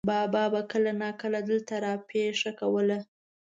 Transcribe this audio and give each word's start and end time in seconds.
بابا 0.09 0.43
به 0.53 0.61
کله 0.71 0.91
ناکله 1.01 1.39
دلته 1.49 1.75
را 1.83 1.93
پېښه 2.09 2.51
کوله. 2.59 2.99